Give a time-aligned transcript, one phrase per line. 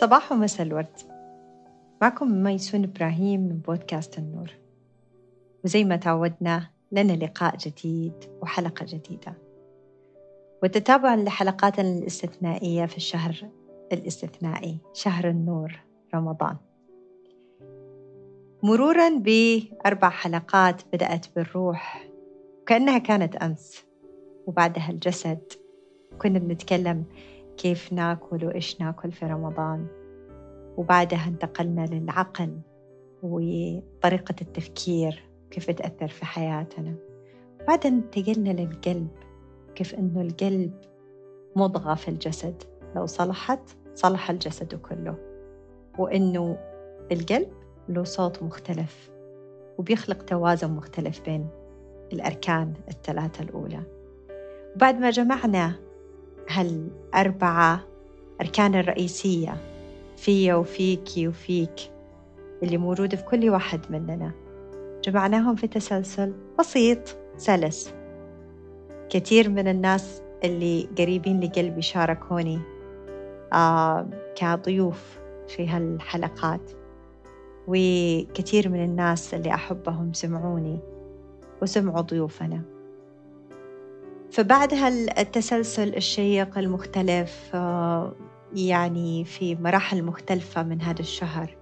[0.00, 0.98] صباح ومساء الورد.
[2.02, 4.50] معكم ميسون إبراهيم من بودكاست النور.
[5.64, 8.12] وزي ما تعودنا لنا لقاء جديد
[8.42, 9.34] وحلقة جديدة.
[10.62, 13.48] وتتابعا لحلقاتنا الاستثنائية في الشهر
[13.92, 15.80] الاستثنائي شهر النور
[16.14, 16.56] رمضان.
[18.62, 22.08] مرورا بأربع حلقات بدأت بالروح
[22.62, 23.84] وكأنها كانت أمس.
[24.46, 25.52] وبعدها الجسد.
[26.18, 27.04] كنا بنتكلم
[27.56, 29.86] كيف ناكل وإيش ناكل في رمضان.
[30.76, 32.58] وبعدها انتقلنا للعقل
[33.22, 36.94] وطريقة التفكير كيف تأثر في حياتنا.
[37.68, 39.08] بعدها انتقلنا للقلب
[39.74, 40.72] كيف أنه القلب
[41.56, 42.62] مضغة في الجسد.
[42.96, 45.16] لو صلحت صلح الجسد كله.
[45.98, 46.58] وأنه
[47.12, 47.48] القلب
[47.88, 49.10] له صوت مختلف
[49.78, 51.48] وبيخلق توازن مختلف بين
[52.12, 53.82] الأركان الثلاثة الأولى.
[54.76, 55.85] وبعد ما جمعنا
[56.50, 57.80] هالأربعة
[58.40, 59.56] أركان الرئيسية
[60.16, 61.90] فيا وفيكي وفيك
[62.62, 64.32] اللي موجودة في كل واحد مننا.
[65.04, 66.98] جمعناهم في تسلسل بسيط
[67.36, 67.94] سلس.
[69.10, 72.60] كثير من الناس اللي قريبين لقلبي شاركوني
[73.52, 76.70] آه كضيوف في هالحلقات.
[77.66, 80.78] وكثير من الناس اللي أحبهم سمعوني
[81.62, 82.75] وسمعوا ضيوفنا.
[84.32, 88.12] فبعد هالتسلسل الشيق المختلف آه،
[88.54, 91.56] يعني في مراحل مختلفة من هذا الشهر.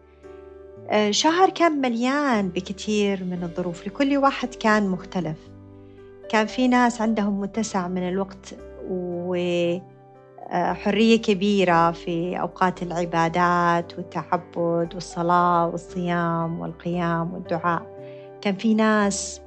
[0.91, 5.39] آه، شهر كان مليان بكثير من الظروف لكل واحد كان مختلف.
[6.29, 8.55] كان في ناس عندهم متسع من الوقت
[8.91, 9.83] وحرية
[11.15, 17.95] آه، كبيرة في أوقات العبادات والتعبد والصلاة والصيام والقيام والدعاء.
[18.41, 19.41] كان في ناس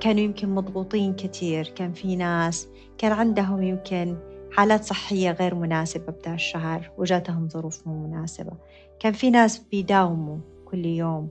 [0.00, 4.16] كانوا يمكن مضغوطين كثير كان في ناس كان عندهم يمكن
[4.52, 8.52] حالات صحية غير مناسبة بدا الشهر وجاتهم ظروف مو مناسبة.
[9.00, 11.28] كان في ناس بيداوموا كل يوم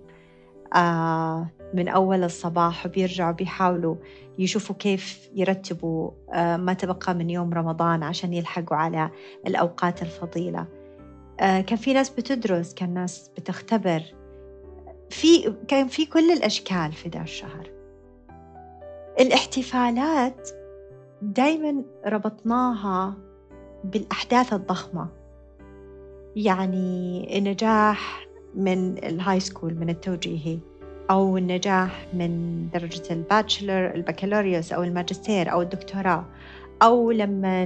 [0.76, 3.96] آه من أول الصباح وبيرجعوا بيحاولوا
[4.40, 9.10] يشوفوا كيف يرتبوا آه ما تبقى من يوم رمضان عشان يلحقوا على
[9.48, 10.68] الأوقات الفضيلة.
[11.40, 14.02] آه كان في ناس بتدرس كان ناس بتختبر.
[15.10, 17.79] في كان في كل الأشكال في ذا الشهر.
[19.20, 20.50] الاحتفالات
[21.22, 23.14] دايما ربطناها
[23.84, 25.08] بالأحداث الضخمة.
[26.36, 30.60] يعني النجاح من ال high school من التوجيهي
[31.12, 36.26] أو النجاح من درجة ال bachelor البكالوريوس أو الماجستير أو الدكتوراه.
[36.82, 37.64] أو لما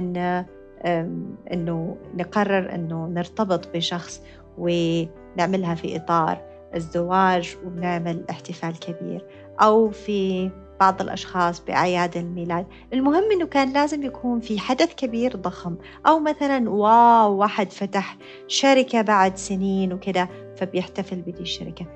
[1.52, 4.22] إنه نقرر إنه نرتبط بشخص
[4.58, 6.42] ونعملها في إطار
[6.74, 9.26] الزواج وبنعمل احتفال كبير.
[9.60, 10.50] أو في
[10.80, 12.66] بعض الأشخاص بأعياد الميلاد.
[12.92, 15.76] المهم أنه كان لازم يكون في حدث كبير ضخم
[16.06, 18.16] أو مثلا واو واحد فتح
[18.48, 21.86] شركة بعد سنين وكذا فبيحتفل بدي الشركة.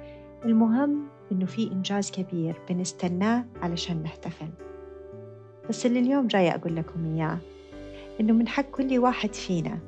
[0.44, 4.48] المهم أنه في إنجاز كبير بنستناه علشان نحتفل.
[5.68, 7.38] بس اللي اليوم جاية أقول لكم إياه
[8.20, 9.78] إنه من حق كل واحد فينا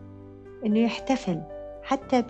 [0.67, 1.41] إنه يحتفل
[1.83, 2.23] حتى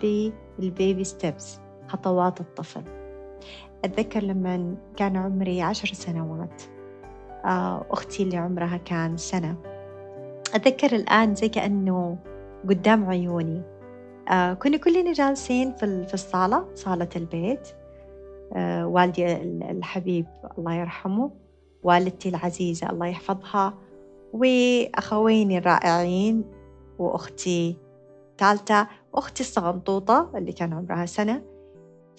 [0.59, 3.00] بالبيبي ستيبس خطوات الطفل.
[3.85, 6.61] أتذكر لما كان عمري عشر سنوات
[7.45, 9.55] آه، أختي اللي عمرها كان سنة.
[10.53, 12.17] أتذكر الآن زي كأنه
[12.69, 13.61] قدام عيوني.
[14.29, 17.67] آه، كنا كلنا جالسين في الصالة صالة البيت.
[18.53, 19.35] آه، والدي
[19.71, 20.25] الحبيب
[20.57, 21.31] الله يرحمه
[21.83, 23.73] والدتي العزيزة الله يحفظها
[24.33, 26.43] وأخويني الرائعين
[26.99, 27.77] وأختي
[28.37, 31.50] ثالثة وأختي الصغنطوطة اللي كان عمرها سنة.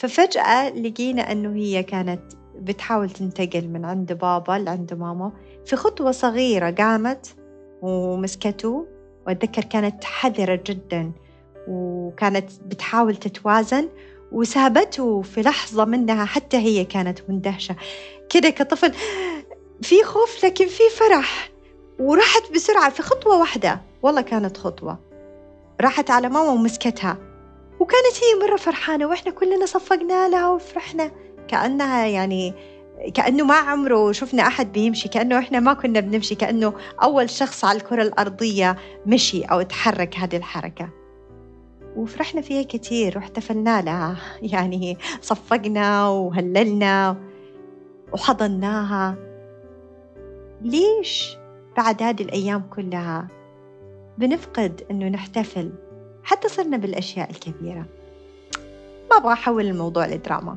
[0.03, 2.21] ففجأة لقينا أنه هي كانت
[2.55, 5.33] بتحاول تنتقل من عند بابا لعند ماما.
[5.67, 7.35] في خطوة صغيرة قامت
[7.83, 8.87] ومسكته
[9.27, 11.13] وأتذكر كانت حذرة جدا
[11.69, 13.89] وكانت بتحاول تتوازن
[14.33, 17.77] وسابته في لحظة منها حتى هي كانت مندهشة.
[18.31, 18.93] كده كطفل
[19.83, 21.51] في خوف لكن في فرح
[22.01, 23.81] وراحت بسرعة في خطوة واحدة.
[24.03, 24.99] والله كانت خطوة.
[25.81, 27.32] راحت على ماما ومسكتها.
[27.83, 31.11] وكانت هي مرة فرحانة وإحنا كلنا صفقنا لها وفرحنا.
[31.49, 32.55] كأنها يعني
[33.15, 37.79] كأنه ما عمره شفنا أحد بيمشي كأنه إحنا ما كنا بنمشي كأنه أول شخص على
[37.79, 38.77] الكرة الأرضية
[39.07, 40.89] مشي أو تحرك هذه الحركة.
[41.97, 47.17] وفرحنا فيها كثير واحتفلنا لها يعني صفقنا وهللنا
[48.13, 49.17] وحضناها.
[50.61, 51.37] ليش
[51.77, 53.29] بعد هذه الأيام كلها
[54.19, 55.73] بنفقد إنه نحتفل؟
[56.25, 57.87] حتى صرنا بالأشياء الكبيرة.
[59.11, 60.57] ما أبغى أحول الموضوع لدراما.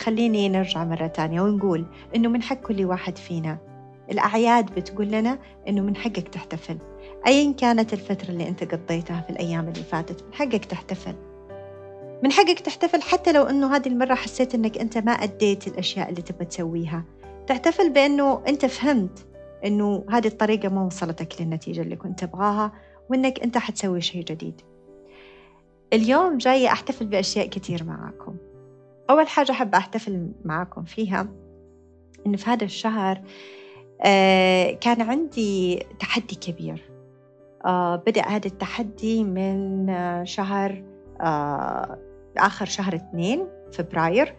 [0.00, 1.86] خليني نرجع مرة تانية ونقول
[2.16, 3.58] إنه من حق كل واحد فينا.
[4.10, 5.38] الأعياد بتقول لنا
[5.68, 6.78] إنه من حقك تحتفل.
[7.26, 11.14] أيا كانت الفترة اللي أنت قضيتها في الأيام اللي فاتت من حقك تحتفل.
[12.22, 16.22] من حقك تحتفل حتى لو أنه هذه المرة حسيت أنك أنت ما أديت الأشياء اللي
[16.22, 17.04] تبغى تسويها.
[17.46, 19.26] تحتفل بأنه أنت فهمت
[19.64, 22.72] أنه هذه الطريقة ما وصلتك للنتيجة اللي كنت تبغاها
[23.10, 24.60] وأنك أنت حتسوي شيء جديد.
[25.92, 28.36] اليوم جاية أحتفل بأشياء كثير معاكم.
[29.10, 31.28] أول حاجة أحب أحتفل معاكم فيها
[32.26, 33.20] إنه في هذا الشهر
[34.04, 36.90] آه، كان عندي تحدي كبير.
[37.64, 39.86] آه، بدأ هذا التحدي من
[40.26, 40.84] شهر
[41.20, 41.98] آه،
[42.36, 44.34] آخر شهر اثنين فبراير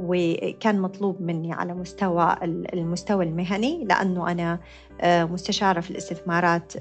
[0.00, 4.60] وكان مطلوب مني على مستوى المستوى المهني لأنه أنا
[5.04, 6.72] مستشارة في الاستثمارات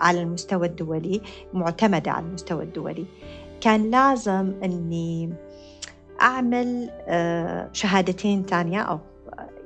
[0.00, 1.20] على المستوى الدولي
[1.52, 3.06] معتمدة على المستوى الدولي.
[3.60, 5.32] كان لازم أني
[6.22, 6.90] أعمل
[7.72, 8.98] شهادتين تانية أو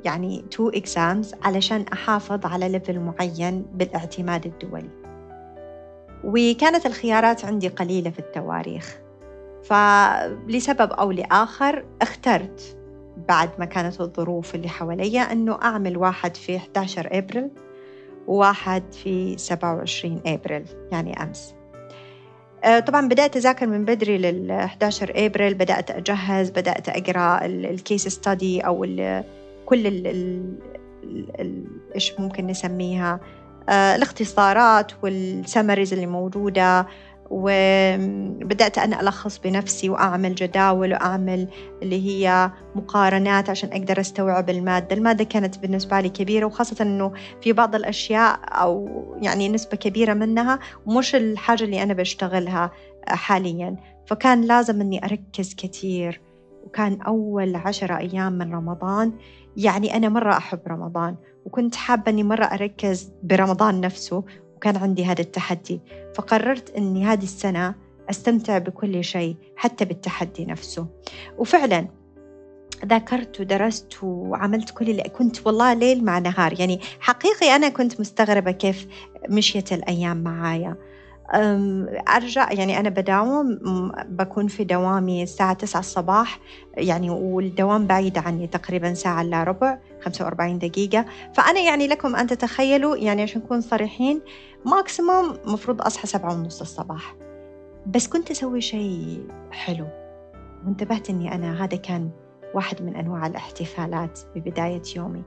[0.04, 4.90] يعني two exams علشان أحافظ على level معين بالاعتماد الدولي.
[6.24, 8.98] وكانت الخيارات عندي قليلة في التواريخ.
[9.64, 12.76] فلسبب أو لآخر اخترت
[13.28, 17.50] بعد ما كانت الظروف اللي حواليا أنه أعمل واحد في 11 أبريل
[18.26, 21.54] وواحد في 27 أبريل يعني أمس.
[22.64, 28.60] آه، طبعا بدأت أذاكر من بدري لل 11 أبريل بدأت أجهز بدأت أقرأ الكيس ستادي
[28.60, 28.86] أو
[29.66, 30.06] كل ال
[31.40, 31.64] ال
[31.94, 33.20] إيش ممكن نسميها؟
[33.68, 36.86] آه، الاختصارات والسمريز اللي موجودة.
[37.30, 41.48] وبدأت أنا ألخص بنفسي وأعمل جداول وأعمل
[41.82, 44.96] اللي هي مقارنات عشان أقدر أستوعب المادة.
[44.96, 47.12] المادة كانت بالنسبة لي كبيرة وخاصة أنه
[47.42, 48.88] في بعض الأشياء أو
[49.22, 52.70] يعني نسبة كبيرة منها مش الحاجة اللي أنا بشتغلها
[53.08, 53.76] حاليا.
[54.06, 56.20] فكان لازم أني أركز كثير
[56.66, 59.12] وكان أول عشرة أيام من رمضان
[59.56, 61.16] يعني أنا مرة أحب رمضان
[61.46, 64.24] وكنت حابة أني مرة أركز برمضان نفسه
[64.60, 65.80] وكان عندي هذا التحدي.
[66.14, 67.74] فقررت أني هذه السنة
[68.10, 70.86] أستمتع بكل شيء حتى بالتحدي نفسه.
[71.38, 71.88] وفعلا
[72.86, 76.60] ذاكرت ودرست وعملت كل اللي كنت والله ليل مع نهار.
[76.60, 78.86] يعني حقيقي أنا كنت مستغربة كيف
[79.28, 80.76] مشيت الأيام معايا.
[82.16, 83.58] أرجع يعني أنا بداوم
[84.08, 86.40] بكون في دوامي الساعة 9 الصباح
[86.76, 91.04] يعني والدوام بعيد عني تقريبا ساعة إلا ربع 45 دقيقة.
[91.34, 94.20] فأنا يعني لكم أن تتخيلوا يعني عشان نكون صريحين
[94.64, 97.16] ماكسيموم مفروض أصحى سبعة ونص الصباح.
[97.86, 99.86] بس كنت أسوي شيء حلو.
[100.66, 102.10] وانتبهت أني أنا هذا كان
[102.54, 105.22] واحد من أنواع الاحتفالات ببداية يومي.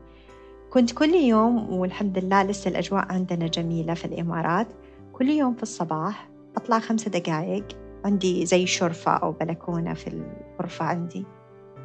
[0.70, 4.68] كنت كل يوم والحمد لله لسه الأجواء عندنا جميلة في الإمارات
[5.14, 7.68] كل يوم في الصباح أطلع خمسة دقايق
[8.06, 11.26] عندي زي شرفة أو بلكونة في الغرفة عندي.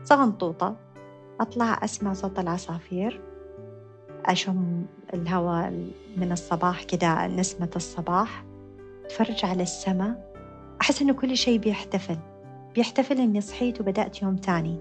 [0.05, 0.77] صغنطوطة
[1.41, 3.21] أطلع أسمع صوت العصافير
[4.27, 5.71] أشم الهواء
[6.17, 8.45] من الصباح كده نسمة الصباح
[9.05, 10.33] أتفرج على السماء
[10.81, 12.19] أحس إنه كل شيء بيحتفل
[12.75, 14.79] بيحتفل إني صحيت وبدأت يوم تاني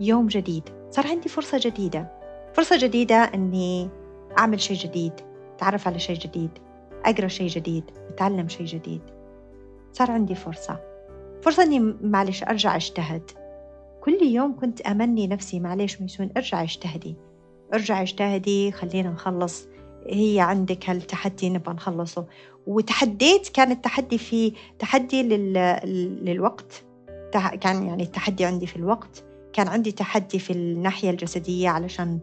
[0.00, 0.62] يوم جديد.
[0.90, 2.08] صار عندي فرصة جديدة.
[2.54, 3.88] فرصة جديدة إني
[4.38, 5.12] أعمل شيء جديد
[5.56, 6.50] أتعرف على شيء جديد
[7.04, 9.00] أقرأ شيء جديد أتعلم شيء جديد.
[9.92, 10.80] صار عندي فرصة.
[11.42, 13.30] فرصة إني معلش أرجع أجتهد.
[14.00, 17.16] كل يوم كنت أمني نفسي معلش ميسون أرجع أجتهدي.
[17.74, 19.66] ارجع اجتهدي خلينا نخلص.
[20.06, 22.26] هي عندك هالتحدي نبغى نخلصه.
[22.66, 25.52] وتحديت كان التحدي في تحدي لل...
[26.24, 26.84] للوقت.
[27.60, 29.24] كان يعني التحدي عندي في الوقت.
[29.52, 32.20] كان عندي تحدي في الناحية الجسدية علشان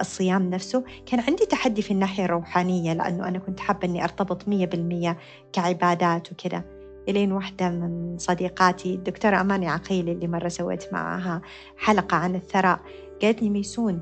[0.00, 0.84] الصيام نفسه.
[1.06, 5.18] كان عندي تحدي في الناحية الروحانية لأنه أنا كنت حابة أني أرتبط مية بالمية
[5.52, 6.64] كعبادات وكذا.
[7.08, 11.42] إلين واحدة من صديقاتي الدكتورة أماني عقيل اللي مرة سويت معها
[11.76, 12.80] حلقة عن الثراء
[13.22, 14.00] قالت لي ميسون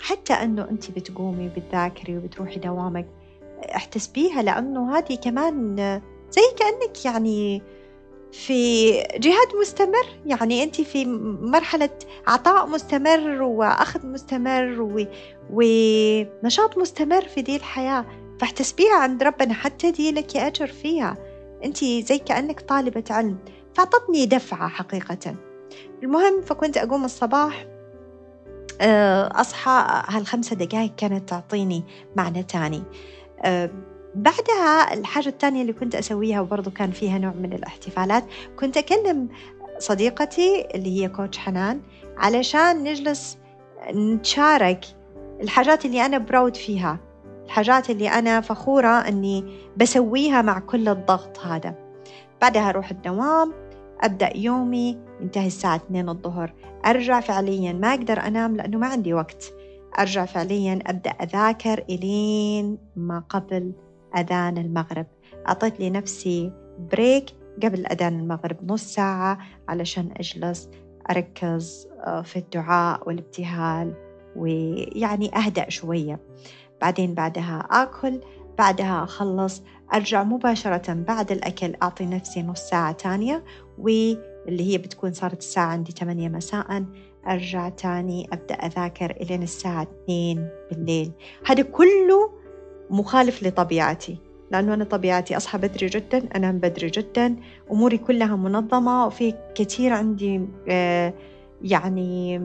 [0.00, 3.06] حتى أنه أنت بتقومي وبتذاكري وبتروحي دوامك
[3.76, 5.76] احتسبيها لأنه هذه كمان
[6.30, 7.62] زي كأنك يعني
[8.32, 10.06] في جهاد مستمر.
[10.26, 11.04] يعني أنت في
[11.40, 11.90] مرحلة
[12.26, 15.04] عطاء مستمر وأخذ مستمر و...
[15.52, 18.04] ونشاط مستمر في دي الحياة.
[18.40, 21.16] فاحتسبيها عند ربنا حتى دي لك أجر فيها.
[21.64, 23.38] أنت زي كأنك طالبة علم.
[23.74, 25.34] فأعطتني دفعة حقيقة.
[26.02, 27.66] المهم فكنت أقوم الصباح
[28.80, 31.84] أصحى هالخمسة دقائق كانت تعطيني
[32.16, 32.82] معنى تاني.
[33.44, 33.70] آه،
[34.14, 38.24] بعدها الحاجة الثانية اللي كنت أسويها وبرضو كان فيها نوع من الاحتفالات
[38.58, 39.28] كنت أكلم
[39.78, 41.80] صديقتي اللي هي كوتش حنان
[42.16, 43.38] علشان نجلس
[43.94, 44.84] نتشارك
[45.40, 46.98] الحاجات اللي أنا براود فيها
[47.44, 49.44] الحاجات اللي أنا فخورة أني
[49.76, 51.74] بسويها مع كل الضغط هذا.
[52.42, 53.52] بعدها أروح الدوام
[54.00, 56.54] أبدأ يومي ينتهي الساعة 2 الظهر.
[56.86, 59.52] أرجع فعليا ما أقدر أنام لأنه ما عندي وقت.
[59.98, 63.72] أرجع فعليا أبدأ أذاكر إلين ما قبل
[64.16, 65.06] أذان المغرب.
[65.48, 66.52] أعطيت لنفسي
[66.92, 67.24] بريك
[67.62, 70.68] قبل أذان المغرب نص ساعة علشان أجلس
[71.10, 73.94] أركز آه، في الدعاء والابتهال
[74.36, 76.20] ويعني أهدأ شوية.
[76.80, 78.20] بعدين بعدها آكل
[78.58, 79.62] بعدها أخلص.
[79.94, 83.44] أرجع مباشرة بعد الأكل أعطي نفسي نص ساعة تانية
[84.46, 86.84] واللي هي بتكون صارت الساعة عندي 8 مساء
[87.28, 91.12] أرجع تاني أبدأ أذاكر إلين الساعة 2 بالليل.
[91.46, 92.30] هذا كله
[92.90, 94.18] مخالف لطبيعتي
[94.50, 97.36] لأنه أنا طبيعتي أصحى بدري جدا أنام بدري جدا
[97.72, 101.14] أموري كلها منظمة وفي كثير عندي آه،
[101.62, 102.40] يعني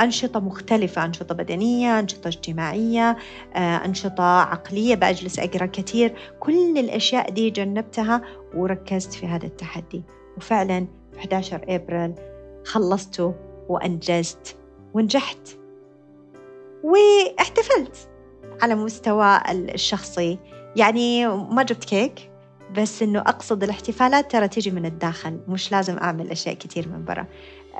[0.00, 3.16] أنشطة مختلفة أنشطة بدنية أنشطة اجتماعية
[3.54, 6.14] آه، أنشطة عقلية بأجلس أقرأ كثير.
[6.40, 8.22] كل الأشياء دي جنبتها
[8.54, 10.02] وركزت في هذا التحدي.
[10.36, 10.86] وفعلا
[11.18, 12.14] 11 أبريل
[12.64, 13.34] خلصته
[13.68, 14.56] وأنجزت
[14.94, 15.48] ونجحت.
[16.84, 18.08] واحتفلت
[18.62, 20.38] على مستوى الشخصي.
[20.76, 22.30] يعني ما جبت كيك
[22.76, 27.26] بس إنه أقصد الاحتفالات ترى تيجي من الداخل مش لازم أعمل أشياء كثير من برا.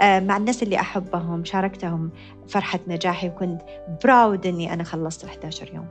[0.00, 2.10] آه، مع الناس اللي أحبهم شاركتهم
[2.48, 3.62] فرحة نجاحي وكنت
[4.04, 5.86] براود إني أنا خلصت 11 يوم.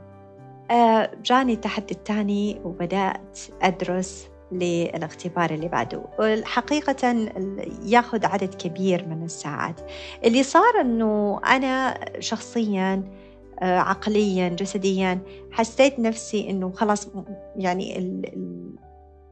[0.70, 6.04] آه، جاني التحدي الثاني وبدأت أدرس للاختبار اللي بعده.
[6.20, 7.30] الحقيقة
[7.84, 9.80] ياخذ عدد كبير من الساعات.
[10.24, 13.02] اللي صار أنه أنا شخصياً
[13.62, 15.18] آه، عقليا جسديا
[15.50, 17.08] حسيت نفسي إنه خلاص
[17.56, 17.98] يعني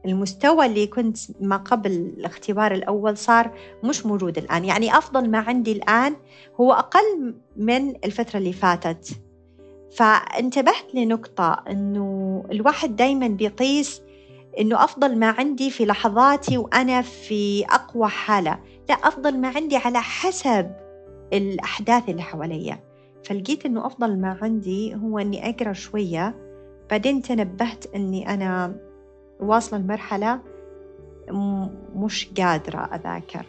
[0.05, 3.51] المستوى اللي كنت ما قبل الاختبار الأول صار
[3.83, 4.65] مش موجود الآن.
[4.65, 6.15] يعني أفضل ما عندي الآن
[6.55, 9.09] هو أقل من الفترة اللي فاتت.
[9.95, 14.01] فانتبهت لنقطة أنه الواحد دايما بيقيس
[14.59, 20.01] أنه أفضل ما عندي في لحظاتي وأنا في أقوى حالة لا أفضل ما عندي على
[20.01, 20.71] حسب
[21.33, 22.79] الأحداث اللي حواليا.
[23.23, 26.35] فلقيت إنه أفضل ما عندي هو إني أقرأ شوية
[26.89, 28.75] بعدين تنبهت إني أنا
[29.39, 30.39] واصلة لمرحلة
[31.95, 33.45] مش قادرة أذاكر.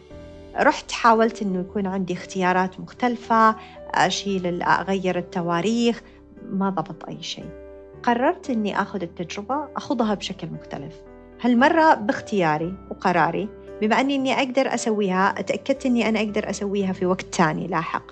[0.55, 3.55] رحت حاولت إنه يكون عندي اختيارات مختلفة
[3.89, 6.01] أشيل أغير التواريخ
[6.49, 7.62] ما ضبط أي شيء.
[8.03, 10.95] قررت إني أخذ التجربة أخوضها بشكل مختلف.
[11.41, 13.49] هالمرة باختياري وقراري
[13.81, 18.03] بما أني إني أقدر أسويها أتأكدت إني أنا أقدر أسويها في وقت تاني لاحق.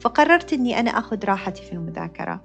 [0.00, 2.40] فقررت إني أنا أخذ راحتي في المذاكرة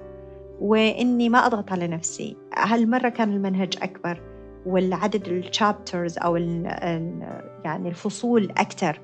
[0.59, 2.37] وإني ما أضغط على نفسي.
[2.57, 4.21] هالمرة كان المنهج أكبر
[4.65, 8.99] والعدد الشابترز أو ال ال يعني الفصول أكثر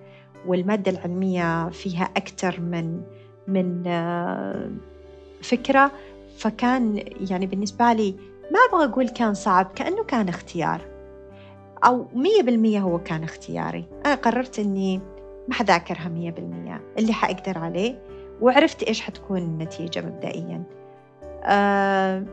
[0.47, 3.01] والمادة العلمية فيها أكثر من
[3.47, 3.83] من
[5.41, 5.91] فكرة.
[6.37, 8.15] فكان يعني بالنسبة لي
[8.51, 10.81] ما أبغى أقول كان صعب كأنه كان اختيار.
[11.83, 13.85] أو مية بالمية هو كان اختياري.
[14.05, 14.97] أنا قررت أني
[15.47, 16.81] ما حذاكرها مية بالمية.
[16.97, 18.01] اللي حأقدر عليه
[18.41, 20.63] وعرفت إيش حتكون النتيجة مبدئيا.
[21.43, 22.25] آه،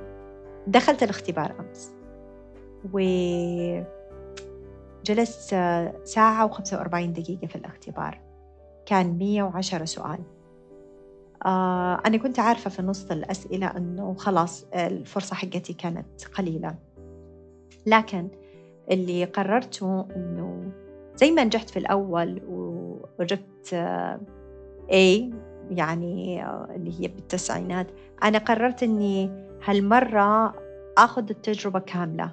[0.66, 1.92] دخلت الاختبار أمس.
[5.04, 5.54] وجلست
[6.04, 8.20] ساعة وخمسة وأربعين دقيقة في الاختبار.
[8.86, 10.18] كان مية وعشرة سؤال.
[11.46, 16.74] آه، أنا كنت عارفة في نص الأسئلة أنه خلاص الفرصة حقتي كانت قليلة.
[17.86, 18.28] لكن
[18.90, 20.72] اللي قررته أنه
[21.14, 22.40] زي ما نجحت في الأول
[23.18, 23.74] وجبت
[24.90, 25.34] A
[25.70, 27.86] يعني اللي هي بالتسعينات
[28.22, 29.30] أنا قررت أني
[29.64, 30.54] هالمرة
[30.98, 32.32] أخذ التجربة كاملة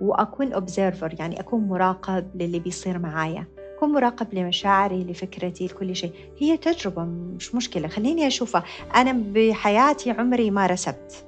[0.00, 3.46] وأكون observer يعني أكون مراقب للي بيصير معايا.
[3.76, 6.12] أكون مراقب لمشاعري لفكرتي لكل شيء.
[6.38, 7.88] هي تجربة مش مشكلة.
[7.88, 8.64] خليني أشوفها.
[8.96, 11.24] أنا بحياتي عمري ما رسبت.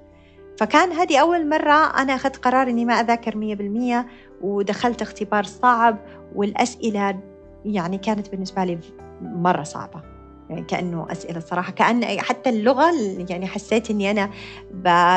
[0.58, 4.06] فكان هذه أول مرة أنا أخذت قرار إني ما أذاكر مية بالمية
[4.40, 5.98] ودخلت اختبار صعب
[6.34, 7.20] والأسئلة
[7.64, 8.78] يعني كانت بالنسبة لي
[9.22, 10.02] مرة صعبة.
[10.50, 11.72] يعني كأنه أسئلة صراحة.
[11.72, 12.92] كأن حتى اللغة
[13.30, 14.30] يعني حسيت إني أنا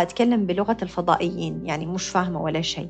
[0.04, 1.62] بتكلم بلغة الفضائيين.
[1.66, 2.90] يعني مش فاهمة ولا شيء.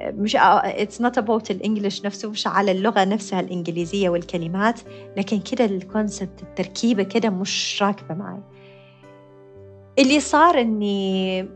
[0.00, 4.80] مش it's not about الإنجليش نفسه مش على اللغة نفسها الإنجليزية والكلمات
[5.16, 8.40] لكن كده ال concept التركيبة كده مش راكبة معي
[9.98, 11.48] اللي صار إني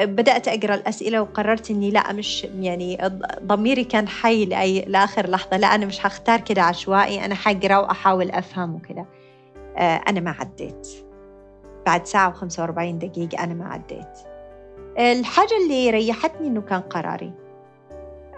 [0.00, 2.98] بدأت أقرأ الأسئلة وقررت إني لا مش يعني
[3.42, 8.30] ضميري كان حي لأي لآخر لحظة لا أنا مش هختار كده عشوائي أنا حقرأ وأحاول
[8.30, 9.06] أفهم وكده
[9.76, 10.88] آه، أنا ما عديت.
[11.86, 14.18] بعد وخمسة وأربعين دقيقة أنا ما عديت.
[14.98, 17.32] الحاجة اللي ريحتني إنه كان قراري.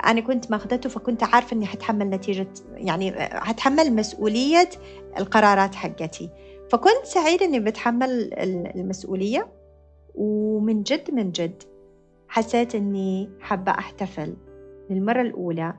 [0.04, 4.68] أنا كنت ماخذته فكنت عارفة إني حتحمل نتيجة يعني حتحمل مسؤولية
[5.18, 6.30] القرارات حقتي.
[6.70, 8.30] فكنت سعيدة إني بتحمل
[8.76, 9.48] المسؤولية
[10.14, 11.62] ومن جد من جد
[12.28, 14.36] حسيت إني حابة أحتفل
[14.90, 15.74] للمرة الأولى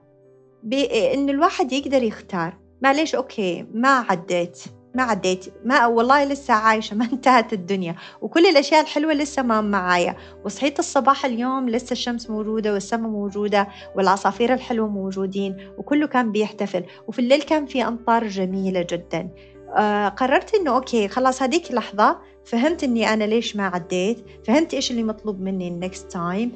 [0.64, 2.58] بإن الواحد يقدر يختار.
[2.82, 4.64] معليش أوكي ما عديت.
[4.98, 7.96] ما عديت ما والله لسه عايشة ما انتهت الدنيا.
[8.22, 10.16] وكل الأشياء الحلوة لسه ما معايا.
[10.46, 16.84] وصحيت الصباح اليوم لسه الشمس موجودة والسماء موجودة والعصافير الحلوة موجودين وكله كان بيحتفل.
[17.08, 19.30] وفي الليل كان في أمطار جميلة جدا.
[19.78, 24.92] آه قررت إنه okay خلاص هذيك اللحظة فهمت إني أنا ليش ما عديت فهمت إيش
[24.92, 26.52] اللي مطلوب مني ال next time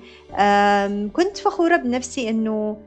[1.13, 2.77] كنت فخورة بنفسي إنه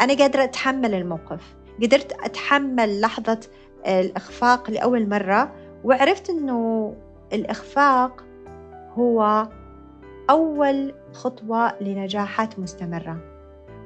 [0.00, 1.40] أنا قادرة أتحمل الموقف.
[1.82, 3.40] قدرت أتحمل لحظة
[3.86, 5.52] الإخفاق لأول مرة
[5.84, 6.94] وعرفت إنه
[7.32, 8.24] الإخفاق
[8.94, 9.48] هو
[10.30, 13.20] أول خطوة لنجاحات مستمرة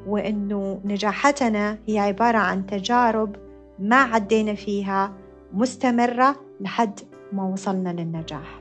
[0.06, 3.36] وإنه نجاحاتنا هي عبارة عن تجارب
[3.78, 5.12] ما عدينا فيها
[5.52, 7.00] مستمرة لحد
[7.32, 8.60] ما وصلنا للنجاح.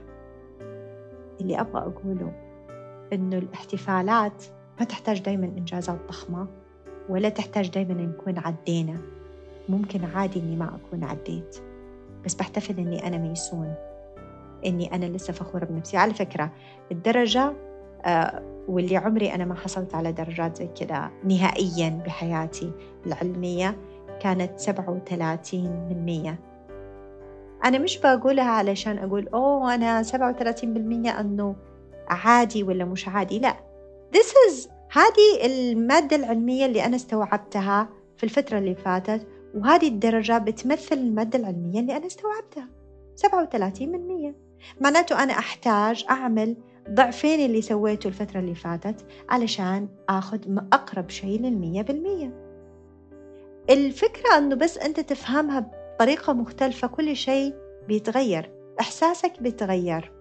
[1.42, 2.32] اللي أبغى أقوله
[3.14, 4.44] إنه الاحتفالات
[4.80, 6.48] ما تحتاج دايما إنجازات ضخمة
[7.10, 8.98] ولا تحتاج دايما نكون عدينا.
[9.70, 11.58] ممكن عادي إني ما أكون عديت
[12.26, 13.74] بس بحتفل إني أنا ميسون.
[14.66, 15.98] إني أنا لسه فخورة بنفسي.
[15.98, 16.52] على فكرة
[16.92, 17.54] الدرجة
[18.06, 22.72] آه واللي عمري أنا ما حصلت على درجات زي كذا نهائيا بحياتي
[23.06, 23.78] العلمية
[24.20, 26.40] كانت 37 من مية.
[27.66, 30.10] أنا مش بقولها علشان أقول أوه أنا 37%
[31.20, 31.56] أنه
[32.08, 33.40] عادي ولا مش عادي.
[33.40, 33.56] لا.
[34.16, 40.96] This is هذه المادة العلمية اللي أنا استوعبتها في الفترة اللي فاتت وهذه الدرجة بتمثل
[40.96, 42.68] المادة العلمية اللي أنا استوعبتها.
[43.16, 44.34] 37 من 100
[44.82, 46.58] معناته أنا أحتاج أعمل
[46.90, 50.40] ضعفين اللي سويته الفترة اللي فاتت علشان أخذ
[50.74, 52.32] أقرب شيء للمية بالمية.
[53.70, 57.54] الفكرة أنه بس أنت تفهمها بطريقة مختلفة كل شيء
[57.88, 60.12] بيتغير إحساسك بيتغير.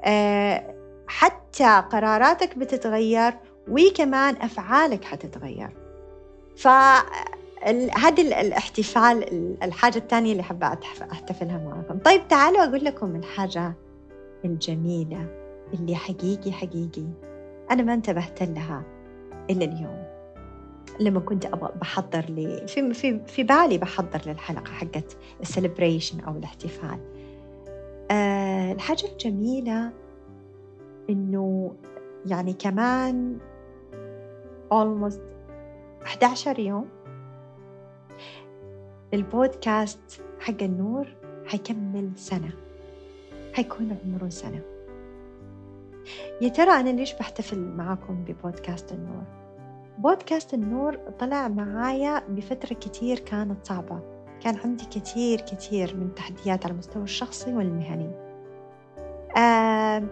[0.00, 0.74] أه
[1.08, 3.32] حتى قراراتك بتتغير
[3.68, 5.70] وكمان أفعالك حتتغير.
[6.56, 6.68] ف
[7.96, 9.24] هذا الاحتفال
[9.62, 10.78] الحاجة الثانية اللي حابة
[11.12, 11.98] أحتفلها معكم.
[11.98, 13.74] طيب تعالوا أقول لكم الحاجة
[14.44, 15.26] الجميلة
[15.74, 17.06] اللي حقيقي حقيقي
[17.70, 18.82] أنا ما انتبهت لها
[19.50, 20.04] إلا اليوم.
[21.00, 26.98] لما كنت أبغى بحضر لي في في في بالي بحضر للحلقة حقت السليبريشن أو الاحتفال.
[28.10, 29.92] أه الحاجة الجميلة
[31.10, 31.72] إنه
[32.26, 33.38] يعني كمان
[34.74, 35.20] almost
[36.02, 36.88] 11 يوم
[39.14, 41.06] البودكاست حق النور
[41.46, 42.50] حيكمل سنة
[43.52, 44.60] حيكون عمره سنة.
[46.40, 49.22] يا ترى أنا ليش بحتفل معاكم ببودكاست النور؟
[49.98, 54.00] بودكاست النور طلع معايا بفترة كتير كانت صعبة.
[54.40, 58.10] كان عندي كتير كتير من تحديات على المستوى الشخصي والمهني.
[59.36, 60.02] آه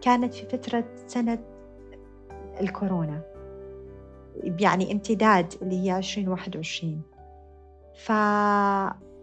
[0.00, 1.38] كانت في فترة سنة
[2.60, 3.22] الكورونا
[4.60, 7.02] يعني امتداد اللي هي 2021
[7.96, 8.12] ف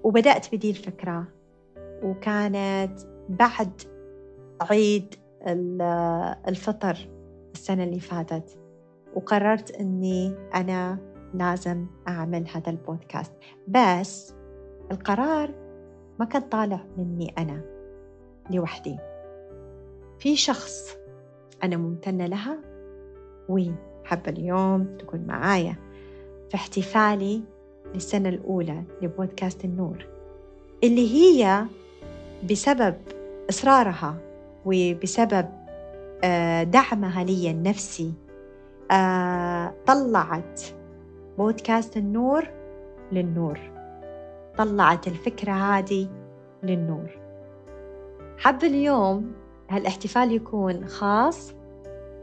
[0.04, 1.28] وبدأت بدي الفكرة
[2.04, 3.82] وكانت بعد
[4.62, 5.16] عيد
[6.48, 7.10] الفطر
[7.54, 8.60] السنة اللي فاتت
[9.16, 10.98] وقررت أني أنا
[11.34, 13.34] لازم أعمل هذا البودكاست.
[13.68, 14.34] بس
[14.92, 15.50] القرار
[16.20, 17.62] ما كان طالع مني أنا
[18.50, 18.98] لوحدي.
[20.20, 20.98] في شخص
[21.64, 22.60] أنا ممتنة لها
[23.50, 25.76] وحابة اليوم تكون معايا.
[26.50, 27.44] في احتفالي
[27.94, 30.06] للسنة الأولى لبودكاست النور
[30.84, 31.66] اللي هي
[32.52, 32.96] بسبب
[33.50, 34.18] إصرارها
[34.66, 35.50] وبسبب
[36.24, 38.14] آه، دعمها لي النفسي
[38.92, 40.62] آه، طلعت
[41.38, 42.48] بودكاست النور
[43.12, 43.60] للنور
[44.58, 46.08] طلعت الفكرة هذه
[46.64, 47.10] للنور.
[48.38, 49.32] حب اليوم
[49.70, 51.54] هالاحتفال يكون خاص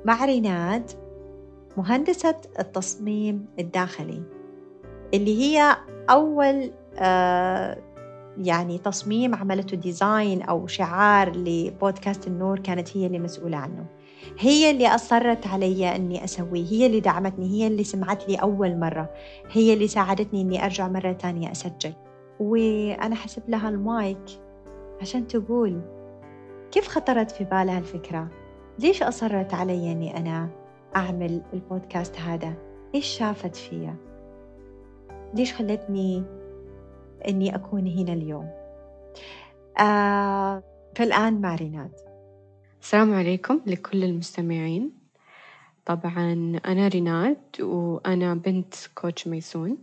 [0.05, 0.91] مع ريناد
[1.77, 4.23] مهندسة التصميم الداخلي.
[5.15, 5.77] اللي هي
[6.11, 7.79] أول آه
[8.39, 13.87] يعني تصميم عملته design أو شعار لبودكاست النور كانت هي اللي مسؤولة عنه.
[14.39, 19.11] هي اللي أصرت علي أني أسويه هي اللي دعمتني هي اللي سمعت لي أول مرة
[19.51, 21.93] هي اللي ساعدتني أني أرجع مرة تانية أسجل.
[22.41, 24.25] وأنا حسب لها المايك
[25.01, 25.81] عشان تقول
[26.73, 28.29] كيف خطرت في بالها الفكرة؟
[28.79, 30.49] ليش أصرت علي أني أنا
[30.97, 32.55] أعمل البودكاست هذا؟
[32.95, 34.10] إيش شافت فيا؟
[35.35, 36.25] ليش خلتني
[37.29, 38.51] أني أكون هنا اليوم؟
[39.79, 40.63] آه
[40.97, 41.93] فالآن مع ريناد
[42.83, 44.93] السلام عليكم لكل المستمعين.
[45.85, 49.79] طبعا أنا ريناد وأنا بنت كوتش ميسون.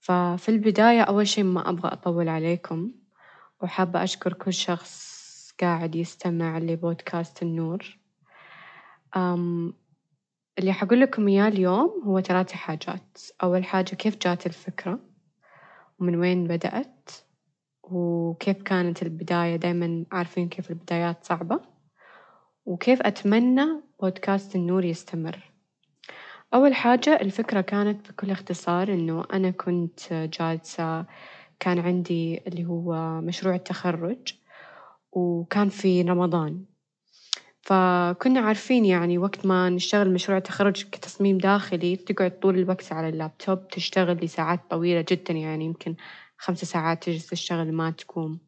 [0.00, 2.90] ففي البداية أول شي ما أبغى أطول عليكم.
[3.62, 5.14] وحابة أشكر كل شخص
[5.60, 7.98] قاعد يستمع لبودكاست النور.
[10.58, 13.18] اللي حقول لكم إياه اليوم هو ثلاث حاجات.
[13.42, 15.00] أول حاجة كيف جات الفكرة؟
[15.98, 17.10] ومن وين بدأت؟
[17.82, 21.60] وكيف كانت البداية؟ دايمًا عارفين كيف البدايات صعبة،
[22.66, 23.66] وكيف أتمنى
[24.00, 25.52] بودكاست النور يستمر،
[26.54, 31.06] أول حاجة الفكرة كانت بكل اختصار إنه أنا كنت جالسة
[31.60, 34.34] كان عندي اللي هو مشروع التخرج
[35.12, 36.64] وكان في رمضان،
[37.64, 43.68] فكنا عارفين يعني وقت ما نشتغل مشروع التخرج كتصميم داخلي تقعد طول الوقت على اللابتوب
[43.68, 45.94] تشتغل لساعات طويلة جدًا يعني يمكن
[46.38, 48.38] خمس ساعات تجلس تشتغل ما تقوم،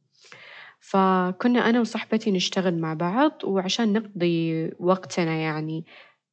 [0.81, 5.85] فكنا أنا وصاحبتي نشتغل مع بعض وعشان نقضي وقتنا يعني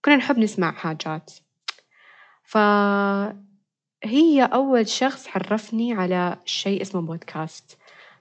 [0.06, 1.32] كنا نحب نسمع حاجات،
[2.44, 3.34] فهي
[4.54, 7.78] أول شخص عرفني على شيء اسمه بودكاست،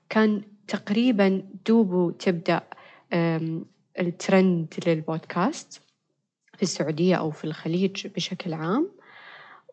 [0.09, 2.61] كان تقريبًا دوبه تبدأ
[3.99, 5.83] الترند للبودكاست
[6.57, 8.91] في السعودية أو في الخليج بشكل عام،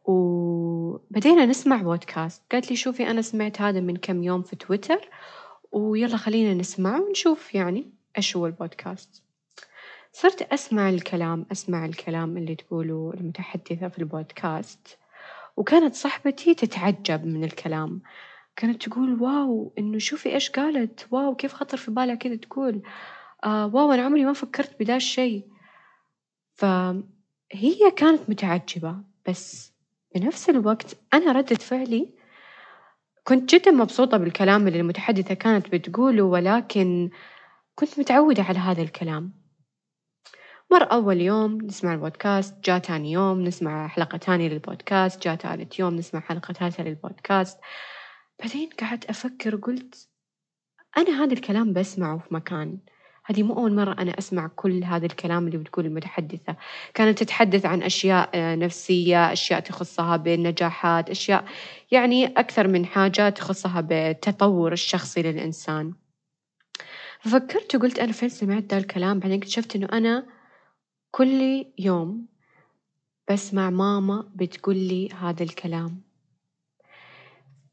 [0.06, 2.42] وبدينا نسمع بودكاست.
[2.52, 5.10] قالت لي شوفي أنا سمعت هذا من كم يوم في تويتر
[5.72, 7.86] ويلا خلينا نسمع ونشوف يعني
[8.18, 9.24] إيش هو البودكاست،
[10.14, 14.98] صرت أسمع الكلام أسمع الكلام اللي تقوله المتحدثة في البودكاست،
[15.58, 18.02] وكانت صاحبتي تتعجب من الكلام،
[18.56, 22.82] كانت تقول wow إنه شوفي إيش قالت wow كيف خطر في بالها كذا تقول.
[23.44, 25.44] آه wow أنا عمري ما فكرت بدا الشي،
[26.56, 28.96] فهي كانت متعجبة
[29.28, 29.74] بس
[30.16, 32.14] بنفس الوقت أنا ردة فعلي
[33.24, 37.10] كنت جدًا مبسوطة بالكلام اللي المتحدثة كانت بتقوله ولكن
[37.76, 39.34] كنت متعودة على هذا الكلام،
[40.72, 45.96] مر أول يوم نسمع البودكاست جا تاني يوم نسمع حلقة تانية للبودكاست جا تالت يوم
[45.96, 47.60] نسمع حلقة ثالثة للبودكاست،
[48.40, 50.10] بعدين قعدت أفكر وقلت
[50.98, 52.80] أنا هذا الكلام بسمعه في مكان.
[53.30, 56.56] هذه مو أول مرة أنا أسمع كل هذا الكلام اللي بتقوله المتحدثة،
[56.94, 61.46] كانت تتحدث عن أشياء نفسية، أشياء تخصها بالنجاحات، أشياء
[61.92, 65.94] يعني أكثر من حاجة تخصها بالتطور الشخصي للإنسان،
[67.20, 70.26] ففكرت وقلت أنا فين سمعت ذا الكلام؟ بعدين اكتشفت إنه أنا
[71.12, 72.26] كل يوم
[73.32, 76.02] بسمع ماما بتقول لي هذا الكلام،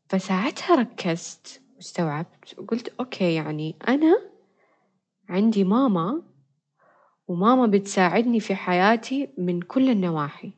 [0.09, 4.36] فساعتها ركزت واستوعبت وقلت okay يعني أنا
[5.29, 6.23] عندي ماما
[7.29, 10.53] وماما بتساعدني في حياتي من كل النواحي،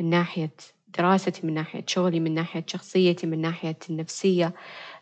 [0.00, 0.54] من ناحية
[0.88, 4.54] دراستي، من ناحية شغلي، من ناحية شخصيتي، من ناحية النفسية،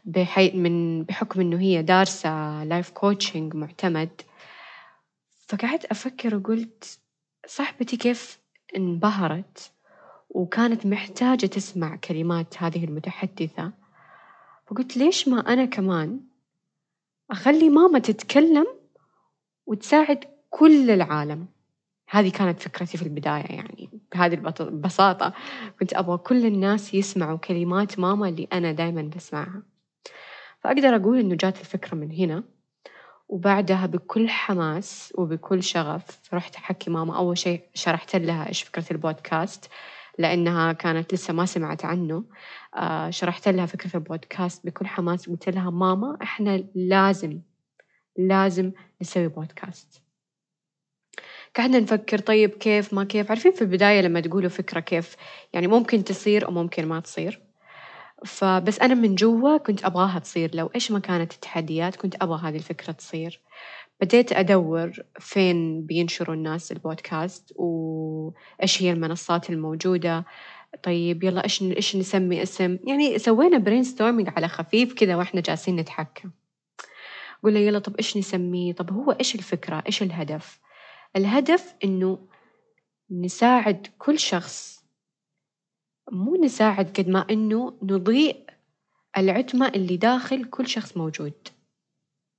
[0.05, 4.23] بحي من بحكم إنه هي دارسة life coaching معتمد،
[5.49, 6.99] فقعدت أفكر وقلت
[7.47, 8.39] صاحبتي كيف
[8.77, 9.73] انبهرت
[10.31, 13.73] وكانت محتاجة تسمع كلمات هذه المتحدثة،
[14.67, 16.30] فقلت ليش ما أنا كمان
[17.31, 18.67] أخلي ماما تتكلم
[19.67, 21.47] وتساعد كل العالم،
[22.09, 25.33] هذه كانت فكرتي في البداية يعني بهذه البساطة
[25.81, 29.63] كنت أبغى كل الناس يسمعوا كلمات ماما اللي أنا دايمًا بسمعها،
[30.61, 32.45] فأقدر أقول إنه جات الفكرة من هنا،
[33.29, 37.17] وبعدها بكل حماس وبكل شغف رحت أحكي ماما.
[37.17, 39.71] أول شي شرحت لها إيش فكرة البودكاست.
[40.21, 42.25] لأنها كانت لسه ما سمعت عنه.
[42.77, 47.41] آه شرحت لها فكرة البودكاست بكل حماس قلت لها ماما إحنا لازم
[48.19, 50.03] لازم نسوي بودكاست.
[51.57, 55.17] قعدنا نفكر طيب كيف ما كيف؟ عارفين في البداية لما تقولوا فكرة كيف
[55.53, 57.41] يعني ممكن تصير أو ممكن ما تصير.
[58.27, 60.51] فبس أنا من جوا كنت أبغاها تصير.
[60.55, 63.41] لو إيش ما كانت التحديات كنت أبغى هذه الفكرة تصير.
[64.01, 70.25] بديت أدور فين بينشروا الناس البودكاست وإيش هي المنصات الموجودة.
[70.83, 76.29] طيب يلا إيش إيش نسمي اسم؟ يعني سوينا brainstorming على خفيف كذا وإحنا جالسين نتحكى
[77.43, 80.61] قلنا يلا طب إيش نسميه؟ طب هو إيش الفكرة؟ إيش الهدف؟
[81.17, 82.19] الهدف إنه
[83.11, 84.85] نساعد كل شخص.
[86.13, 88.37] مو نساعد قد ما إنه نضيء
[89.19, 91.33] العتمة اللي داخل كل شخص موجود.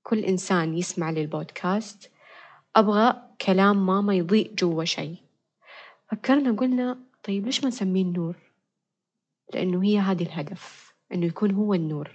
[0.03, 2.11] كل إنسان يسمع للبودكاست
[2.75, 5.15] أبغى كلام ماما يضيء جوا شي،
[6.11, 8.35] فكرنا قلنا طيب ليش ما نسميه النور؟
[9.53, 12.11] لأنه هي هذي الهدف إنه يكون هو النور،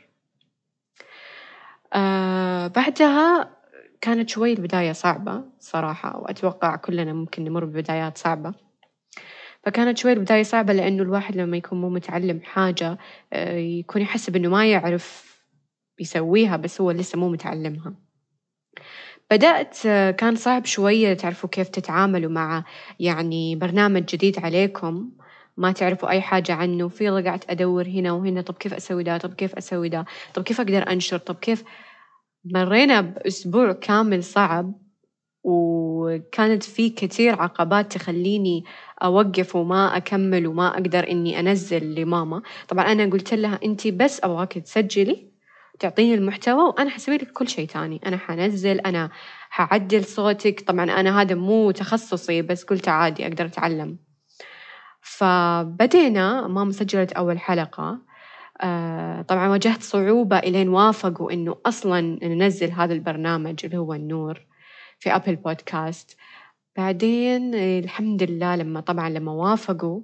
[1.93, 3.57] آه بعدها
[4.01, 8.55] كانت شوي البداية صعبة صراحة وأتوقع كلنا ممكن نمر ببدايات صعبة،
[9.63, 12.99] فكانت شوي البداية صعبة لأنه الواحد لما يكون مو متعلم حاجة
[13.33, 15.26] آه يكون يحسب إنه ما يعرف
[15.99, 17.95] بيسويها بس هو لسه مو متعلمها،
[19.31, 19.79] بدأت
[20.19, 22.65] كان صعب شوية تعرفوا كيف تتعاملوا مع
[23.01, 25.11] يعني برنامج جديد عليكم.
[25.57, 26.89] ما تعرفوا أي حاجة عنه.
[26.89, 30.05] في قعدت أدور هنا وهنا طب كيف أسوي دا طب كيف أسوي دا
[30.35, 31.65] طب كيف أقدر أنشر؟ طب كيف؟
[32.45, 34.75] مرينا بأسبوع كامل صعب
[35.45, 38.65] وكانت في كثير عقبات تخليني
[39.03, 44.53] أوقف وما أكمل وما أقدر إني أنزل لماما، طبعًا أنا قلت لها أنتِ بس أبغاكِ
[44.59, 45.31] تسجلي
[45.79, 48.01] تعطيني المحتوى وأنا حسوي لك كل شيء تاني.
[48.07, 49.11] أنا حنزل أنا
[49.51, 50.61] حعدل صوتك.
[50.61, 53.99] طبعا أنا هذا مو تخصصي بس قلت عادي أقدر أتعلم.
[55.01, 57.99] فبدينا ماما سجلت أول حلقة.
[58.61, 64.41] آه طبعا واجهت صعوبة إلين وافقوا إنه أصلا ننزل هذا البرنامج اللي هو النور
[64.99, 66.17] في أبل بودكاست
[66.77, 70.01] بعدين الحمد لله لما طبعا لما وافقوا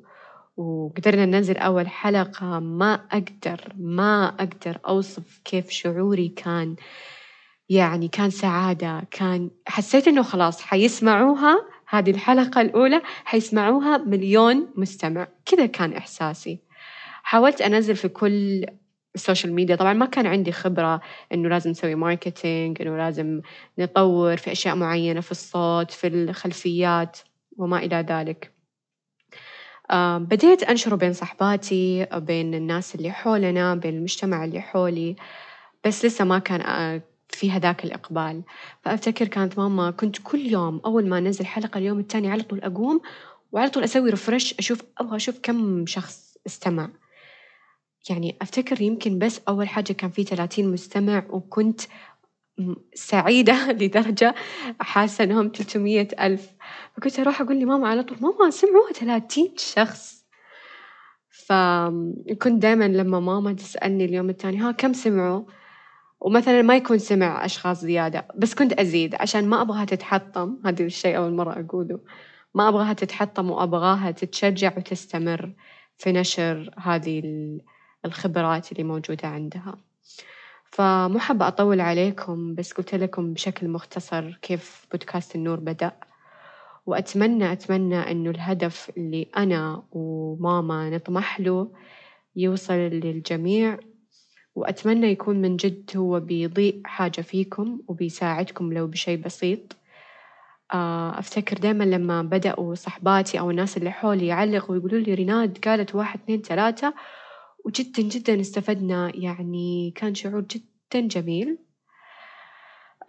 [0.56, 6.76] وقدرنا ننزل أول حلقة ما أقدر ما أقدر أوصف كيف شعوري كان.
[7.68, 15.28] يعني كان سعادة كان حسيت إنه خلاص حيسمعوها هذه الحلقة الأولى حيسمعوها مليون مستمع.
[15.46, 16.60] كذا كان إحساسي.
[17.22, 18.66] حاولت أنزل في كل
[19.14, 21.00] ال social media طبعا ما كان عندي خبرة
[21.32, 23.40] إنه لازم نسوي marketing إنه لازم
[23.78, 27.18] نطور في أشياء معينة في الصوت في الخلفيات
[27.58, 28.51] وما إلى ذلك.
[30.18, 35.16] بديت أنشره بين صحباتي بين الناس اللي حولنا بين المجتمع اللي حولي
[35.84, 38.42] بس لسه ما كان في هذاك الإقبال.
[38.84, 43.00] فأفتكر كانت ماما كنت كل يوم أول ما أنزل حلقة اليوم التاني على طول أقوم
[43.52, 46.90] وعلى طول أسوي ريفرش أشوف أبغى أشوف كم شخص استمع.
[48.10, 51.80] يعني أفتكر يمكن بس أول حاجة كان في 30 مستمع وكنت
[52.94, 54.34] سعيدة لدرجة
[54.80, 56.52] حاسة إنهم 300 ألف.
[56.96, 60.24] فكنت أروح أقول لماما على طول ماما سمعوها 30 شخص.
[61.30, 65.44] فكنت دائما لما ماما تسألني اليوم الثاني ها كم سمعوا؟
[66.20, 70.56] ومثلا ما يكون سمع أشخاص زيادة بس كنت أزيد عشان ما أبغاها تتحطم.
[70.66, 72.00] هذا الشيء أول مرة أقوله.
[72.54, 75.52] ما أبغاها تتحطم وأبغاها تتشجع وتستمر
[75.98, 77.22] في نشر هذه
[78.04, 79.74] الخبرات اللي موجودة عندها.
[80.72, 85.92] فمو حابة أطول عليكم بس قلت لكم بشكل مختصر كيف بودكاست النور بدأ.
[86.86, 91.72] وأتمنى أتمنى إنه الهدف اللي أنا وماما نطمح له
[92.36, 93.78] يوصل للجميع.
[94.54, 99.76] وأتمنى يكون من جد هو بيضيء حاجة فيكم وبيساعدكم لو بشي بسيط.
[100.74, 105.94] آه، أفتكر دايما لما بدأوا صحباتي أو الناس اللي حولي يعلقوا ويقولوا لي ريناد قالت
[105.94, 106.94] واحد اثنين ثلاثة
[107.64, 111.58] وجدا جدا استفدنا يعني كان شعور جدا جميل.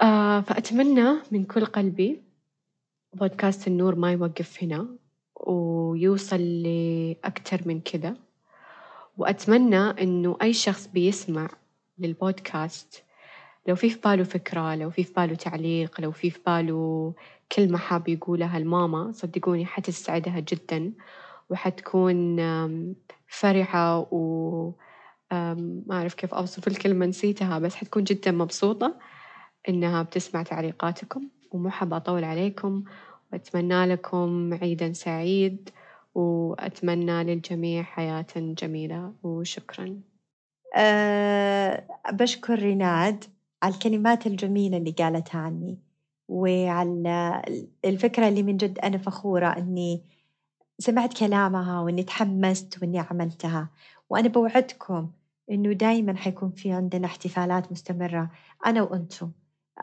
[0.01, 2.23] آه فأتمنى من كل قلبي
[3.13, 4.87] بودكاست النور ما يوقف هنا
[5.35, 8.17] ويوصل لأكتر من كذا.
[9.17, 11.49] وأتمنى إنه أي شخص بيسمع
[11.99, 13.03] للبودكاست
[13.67, 17.13] لو في في باله فكرة لو في في باله تعليق لو في في باله
[17.51, 20.93] كلمة حاب يقولها الماما صدقوني حتسعدها جدا.
[21.53, 22.37] وحتكون
[23.27, 24.71] فرحة و
[25.31, 28.99] ما أعرف كيف أوصف الكلمة نسيتها بس حتكون جدا مبسوطة
[29.69, 32.83] إنها بتسمع تعليقاتكم ومو حابة أطول عليكم.
[33.33, 35.69] وأتمنى لكم عيدا سعيد
[36.15, 40.01] وأتمنى للجميع حياة جميلة وشكرا.
[40.75, 43.23] أه بشكر ريناد
[43.63, 45.77] على الكلمات الجميلة اللي قالتها عني
[46.27, 47.41] وعلى
[47.85, 50.03] الفكرة اللي من جد أنا فخورة أني
[50.79, 53.69] سمعت كلامها وإني تحمست وإني عملتها.
[54.09, 55.11] وأنا بوعدكم
[55.51, 58.31] إنه دايما حيكون في عندنا احتفالات مستمرة
[58.65, 59.31] أنا وأنتم.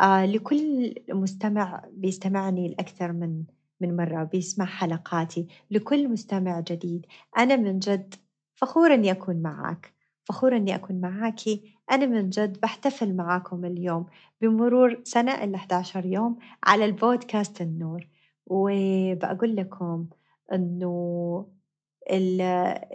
[0.00, 3.44] آه لكل مستمع بيستمعني لأكثر من
[3.80, 5.46] من مرة بيسمع حلقاتي.
[5.70, 7.06] لكل مستمع جديد
[7.38, 8.14] أنا من جد
[8.54, 9.92] فخورة إني أكون معك
[10.24, 11.74] فخورة إني أكون معاكي.
[11.90, 14.06] أنا من جد بحتفل معاكم اليوم
[14.40, 18.06] بمرور سنة إلا 11 يوم على البودكاست النور.
[18.46, 20.06] وبقول لكم
[20.52, 21.46] إنه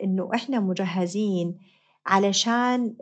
[0.04, 1.58] إنه إحنا مجهزين
[2.06, 2.96] علشان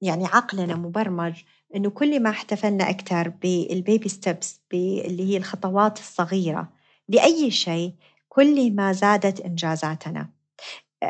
[0.00, 1.42] يعني عقلنا مبرمج
[1.74, 6.72] إنه كل ما احتفلنا أكثر بال baby steps اللي هي الخطوات الصغيرة
[7.08, 7.94] لأي شيء
[8.28, 10.30] كل ما زادت إنجازاتنا.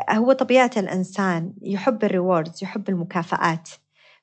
[0.09, 3.69] هو طبيعة الإنسان يحب ال rewards يحب المكافآت.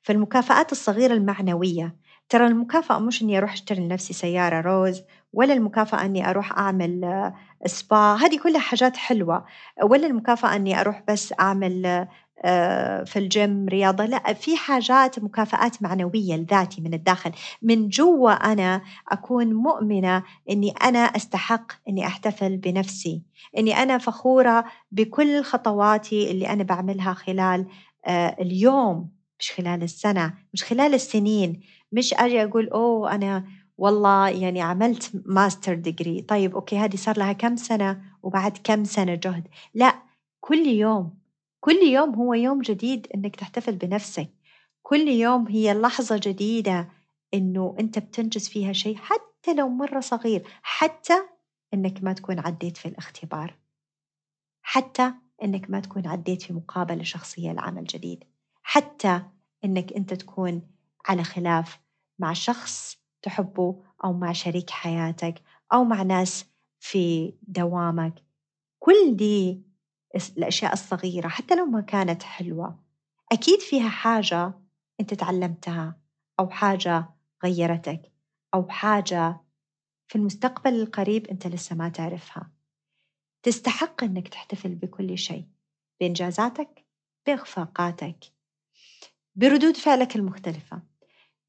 [0.03, 1.96] فالمكافآت الصغيرة المعنوية
[2.29, 5.02] ترى المكافأة مش إني أروح أشتري لنفسي سيارة Rolls
[5.34, 7.32] ولا المكافأة إني أروح أعمل
[7.66, 9.44] سبا هذه كلها حاجات حلوة.
[9.82, 12.06] ولا المكافأة إني أروح بس أعمل
[12.44, 17.32] آه، في الجيم رياضة؟ لا في حاجات مكافآت معنوية لذاتي من الداخل.
[17.62, 23.22] من جوا أنا أكون مؤمنة أني أنا أستحق أني أحتفل بنفسي.
[23.58, 27.66] أني أنا فخورة بكل خطواتي اللي أنا بعملها خلال
[28.06, 31.60] آه، اليوم مش خلال السنة مش خلال السنين.
[31.92, 33.44] مش أجي أقول أوه أنا
[33.78, 39.14] والله يعني عملت master degree طيب okay هذه صار لها كم سنة؟ وبعد كم سنة
[39.14, 40.02] جهد؟ لا
[40.40, 41.18] كل يوم.
[41.60, 44.30] كل يوم هو يوم جديد إنك تحتفل بنفسك.
[44.82, 46.88] كل يوم هي لحظة جديدة
[47.34, 51.14] إنه أنت بتنجز فيها شيء حتى لو مرة صغير حتى
[51.74, 53.56] إنك ما تكون عديت في الاختبار.
[54.62, 58.24] حتى إنك ما تكون عديت في مقابلة شخصية لعمل جديد.
[58.62, 59.22] حتى
[59.64, 60.62] إنك أنت تكون
[61.06, 61.80] على خلاف
[62.18, 66.46] مع شخص تحبه أو مع شريك حياتك أو مع ناس
[66.80, 68.14] في دوامك.
[68.78, 69.62] كل دي
[70.38, 72.78] الأشياء الصغيرة حتى لو ما كانت حلوة
[73.32, 74.52] أكيد فيها حاجة
[75.00, 76.00] أنت تعلمتها
[76.40, 77.08] أو حاجة
[77.44, 78.12] غيرتك
[78.54, 79.40] أو حاجة
[80.08, 82.50] في المستقبل القريب أنت لسه ما تعرفها.
[83.42, 85.48] تستحق أنك تحتفل بكل شيء
[86.00, 86.84] بإنجازاتك
[87.26, 88.24] بإخفاقاتك
[89.34, 90.82] بردود فعلك المختلفة.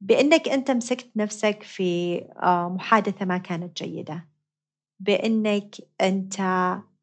[0.02, 4.28] بأنك أنت مسكت نفسك في آه، محادثة ما كانت جيدة.
[5.00, 6.40] بأنك أنت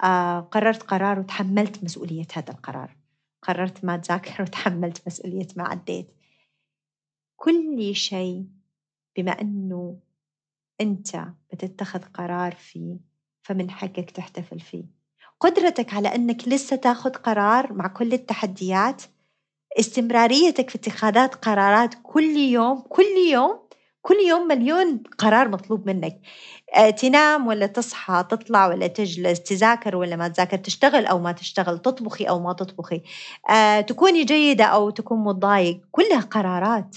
[0.03, 2.97] آه، قررت قرار وتحملت مسؤولية هذا القرار.
[3.43, 6.15] قررت ما تذاكر وتحملت مسؤولية ما عديت.
[7.37, 8.47] كل شيء
[9.17, 9.99] بما أنه
[10.81, 12.97] أنت بتتخذ قرار فيه
[13.43, 14.85] فمن حقك تحتفل فيه.
[15.41, 19.03] قدرتك على أنك لسه تاخذ قرار مع كل التحديات
[19.79, 23.63] استمراريتك في اتخاذات قرارات كل يوم كل يوم
[24.03, 26.21] كل يوم مليون قرار مطلوب منك.
[26.77, 31.79] آه، تنام ولا تصحى تطلع ولا تجلس تذاكر ولا ما تذاكر تشتغل أو ما تشتغل
[31.79, 33.03] تطبخي أو ما تطبخي.
[33.51, 36.97] آه، تكوني جيدة أو تكون متضايق كلها قرارات.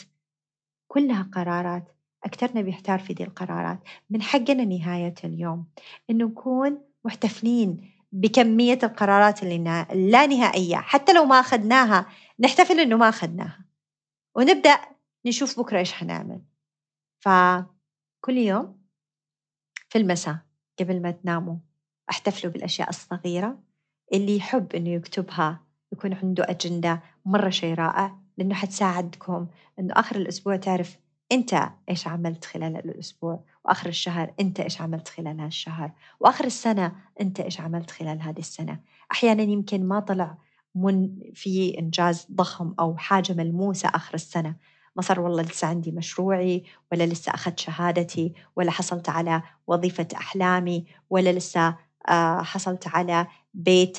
[0.88, 1.84] كلها قرارات.
[2.24, 3.80] أكثرنا بيحتار في دي القرارات.
[4.10, 5.66] من حقنا نهاية اليوم
[6.10, 10.76] إنه نكون محتفلين بكمية القرارات اللي لا نهائية.
[10.76, 12.06] حتى لو ما أخذناها
[12.40, 13.66] نحتفل إنه ما أخذناها.
[14.36, 14.80] ونبدأ
[15.26, 16.42] نشوف بكرة إيش حنعمل.
[17.20, 18.86] فكل يوم
[19.90, 20.38] في المساء
[20.80, 21.58] قبل ما تناموا
[22.10, 23.60] أحتفلوا بالأشياء الصغيرة
[24.14, 29.48] اللي يحب إنه يكتبها يكون عنده أجندة مرة شيء رائع لأنه حتساعدكم
[29.80, 30.98] إنه آخر الأسبوع تعرف
[31.32, 37.40] أنت إيش عملت خلال الأسبوع وآخر الشهر أنت إيش عملت خلال هالشهر وآخر السنة أنت
[37.40, 38.80] إيش عملت خلال هذه السنة.
[39.12, 40.38] أحيانا يمكن ما طلع
[40.76, 44.56] من في إنجاز ضخم أو حاجة ملموسة آخر السنة.
[44.96, 50.86] ما صار والله لسه عندي مشروعي ولا لسه أخذت شهادتي ولا حصلت على وظيفة أحلامي
[51.10, 51.76] ولا لسه
[52.10, 53.98] آه، حصلت على بيت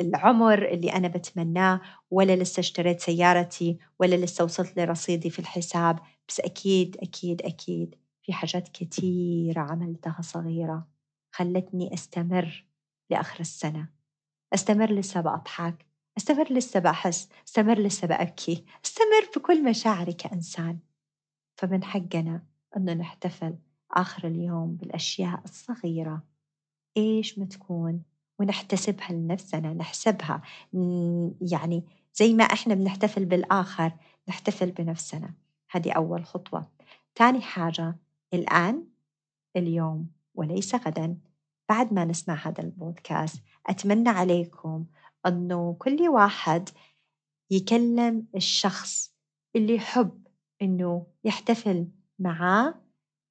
[0.00, 1.80] العمر اللي أنا بتمناه
[2.10, 5.98] ولا لسه اشتريت سيارتي ولا لسه وصلت لرصيدي في الحساب.
[6.28, 10.86] بس أكيد أكيد أكيد في حاجات كثيرة عملتها صغيرة
[11.32, 12.64] خلتني أستمر
[13.10, 14.01] لآخر السنة.
[14.54, 15.86] أستمر لسه بأضحك
[16.16, 20.78] أستمر لسه بأحس أستمر لسه بأبكي أستمر بكل مشاعري كإنسان.
[21.56, 22.42] فمن حقنا
[22.76, 23.54] أنه نحتفل
[23.90, 26.22] آخر اليوم بالأشياء الصغيرة.
[26.96, 28.02] إيش ما تكون
[28.38, 30.42] ونحتسبها لنفسنا نحسبها
[31.40, 31.84] يعني
[32.14, 33.92] زي ما إحنا بنحتفل بالآخر
[34.28, 35.34] نحتفل بنفسنا.
[35.70, 36.68] هذه أول خطوة.
[37.16, 37.96] ثاني حاجة
[38.34, 38.84] الآن
[39.56, 41.16] اليوم وليس غدا.
[41.72, 44.86] بعد ما نسمع هذا البودكاست أتمنى عليكم
[45.26, 46.68] أنه كل واحد
[47.50, 49.14] يكلم الشخص
[49.56, 50.26] اللي يحب
[50.62, 52.74] أنه يحتفل معاه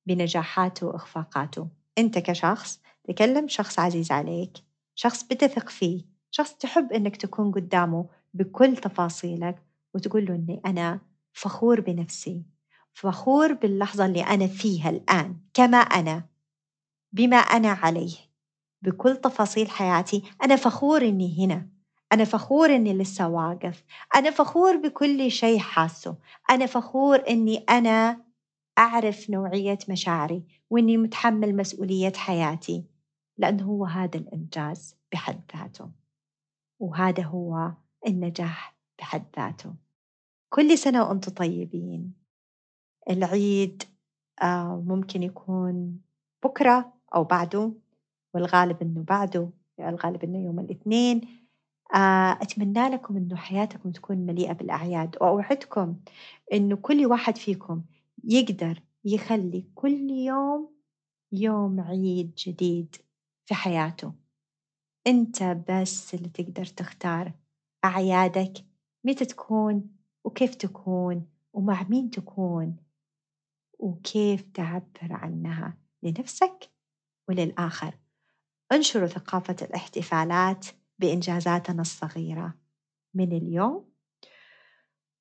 [0.06, 1.67] بنجاحاته وإخفاقاته.
[1.97, 4.58] أنت كشخص تكلم شخص عزيز عليك
[4.95, 10.99] شخص بتثق فيه شخص تحب أنك تكون قدامه بكل تفاصيلك وتقول له أني أنا
[11.34, 12.43] فخور بنفسي
[12.93, 16.25] فخور باللحظة اللي أنا فيها الآن كما أنا
[17.13, 18.31] بما أنا عليه.
[18.82, 20.24] بكل تفاصيل حياتي.
[20.44, 21.67] أنا فخور إني هنا.
[22.13, 23.84] أنا فخور إني لسه واقف.
[24.15, 26.15] أنا فخور بكل شيء حاسه.
[26.50, 28.24] أنا فخور إني أنا
[28.78, 32.84] أعرف نوعية مشاعري وإني متحمل مسؤولية حياتي
[33.38, 35.89] لأنه هو هذا الإنجاز بحد ذاته.
[36.80, 37.72] وهذا هو
[38.08, 39.74] النجاح بحد ذاته.
[40.50, 42.13] كل سنة وأنتم طيبين.
[43.10, 43.84] العيد
[44.41, 46.02] آه، ممكن يكون
[46.44, 47.74] بكرة أو بعده.
[48.34, 51.22] والغالب إنه بعده الغالب إنه يوم الاثنين.
[51.94, 55.15] آه، أتمنى لكم إنه حياتكم تكون مليئة بالأعياد.
[55.22, 55.96] وأوعدكم
[56.54, 57.84] إنه كل واحد فيكم
[58.24, 60.76] يقدر يخلي كل يوم
[61.32, 62.96] يوم عيد جديد
[63.46, 64.13] في حياته.
[65.08, 67.34] أنت بس اللي تقدر تختار
[67.86, 68.54] أعيادك
[69.06, 69.90] متى تكون
[70.23, 72.75] وكيف تكون ومع مين تكون
[73.79, 76.69] وكيف تعبر عنها لنفسك
[77.29, 77.96] وللآخر.
[78.72, 80.65] انشروا ثقافة الاحتفالات
[81.00, 82.54] بإنجازاتنا الصغيرة
[83.13, 83.92] من اليوم.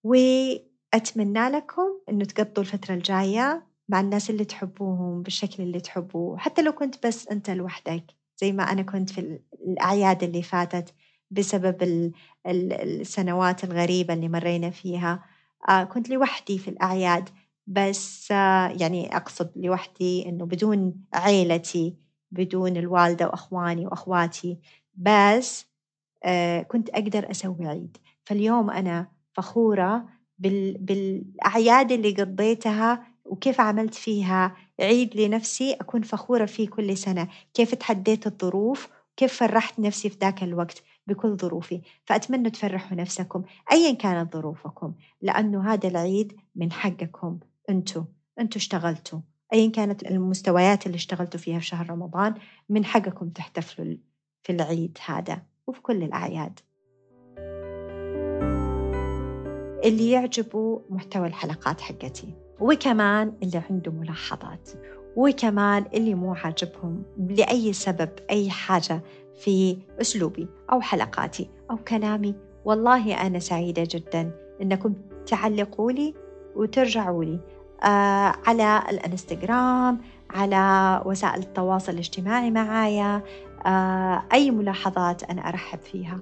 [0.05, 6.39] وأتمنى لكم أنه تقضوا الفترة الجاية مع الناس اللي تحبوهم بالشكل اللي تحبوه.
[6.39, 8.05] حتى لو كنت بس أنت لوحدك
[8.37, 10.95] زي ما أنا كنت في الأعياد اللي فاتت
[11.31, 12.13] بسبب
[12.47, 15.25] السنوات الغريبة اللي مرينا فيها.
[15.69, 17.29] آه، كنت لوحدي في الأعياد
[17.67, 21.97] بس آه، يعني أقصد لوحدي إنه بدون عيلتي.
[22.33, 24.59] بدون الوالدة وأخواني وأخواتي.
[24.95, 25.67] بس
[26.25, 27.97] آه، كنت أقدر أسوي عيد.
[28.25, 30.09] فاليوم أنا فخورة
[30.39, 30.79] بال...
[30.79, 34.57] بالأعياد اللي قضيتها وكيف عملت فيها.
[34.81, 37.29] عيد لنفسي أكون فخورة فيه كل سنة.
[37.55, 41.81] كيف تحديت الظروف كيف فرحت نفسي في ذاك الوقت بكل ظروفي.
[42.05, 47.39] فأتمنى تفرحوا نفسكم أيا كانت ظروفكم لأنه هذا العيد من حقكم.
[47.71, 48.03] أنتوا
[48.41, 49.21] أنتوا اشتغلتوا.
[49.53, 52.35] أيا كانت المستويات اللي اشتغلتوا فيها في شهر رمضان
[52.69, 53.97] من حقكم تحتفلوا
[54.43, 56.61] في العيد هذا وفي كل الأعياد.
[59.85, 64.71] اللي يعجبوا محتوى الحلقات حقتي وكمان اللي عنده ملاحظات
[65.17, 69.01] وكمان اللي مو عاجبهم لأي سبب أي حاجة
[69.37, 72.35] في أسلوبي أو حلقاتي أو كلامي.
[72.65, 74.33] والله أنا سعيدة جدا
[74.63, 74.95] أنكم
[75.27, 76.15] تعلقوا لي
[76.57, 77.41] وترجعوا لي.
[77.83, 80.01] على الانستغرام
[80.31, 83.23] على وسائل التواصل الاجتماعي معايا.
[83.67, 86.21] آه أي ملاحظات أنا أرحب فيها.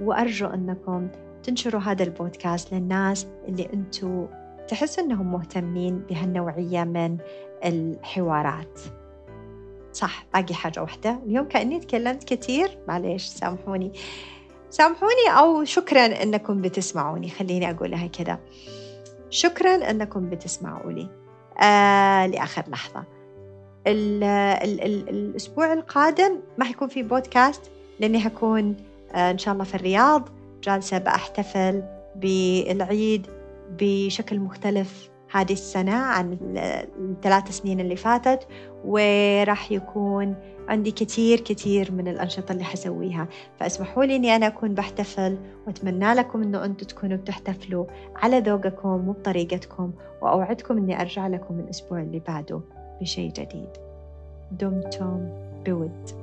[0.00, 1.08] وأرجو أنكم
[1.42, 4.26] تنشروا هذا البودكاست للناس اللي أنتوا
[4.68, 7.18] تحسوا أنهم مهتمين بهالنوعية من
[7.64, 8.80] الحوارات.
[9.92, 11.18] صح باقي حاجة واحدة.
[11.26, 13.92] اليوم كأني تكلمت كثير معليش سامحوني.
[14.70, 17.28] سامحوني أو شكرا أنكم بتسمعوني.
[17.28, 18.38] خليني أقولها كذا.
[19.30, 21.08] شكرا أنكم بتسمعوا لي.
[21.62, 23.04] آه لآخر لحظة.
[23.86, 27.62] ال ال ال الأسبوع القادم ما حيكون في بودكاست
[28.00, 28.76] لأني هكون
[29.14, 30.28] آه إن شاء الله في الرياض.
[30.62, 31.82] جالسة بأحتفل
[32.16, 33.26] بالعيد
[33.80, 36.38] بشكل مختلف هذه السنة عن
[36.98, 38.48] الثلاث سنين اللي فاتت.
[38.84, 40.34] وراح يكون
[40.68, 43.28] عندي كثير كثير من الأنشطة اللي حسويها.
[43.60, 49.92] فاسمحوا لي أني أنا أكون بحتفل وأتمنى لكم أنه أنتم تكونوا بتحتفلوا على ذوقكم وبطريقتكم
[50.22, 52.60] وأوعدكم أني أرجع لكم الأسبوع اللي بعده
[53.00, 53.68] بشيء جديد.
[54.52, 55.28] دمتم
[55.66, 56.19] بود.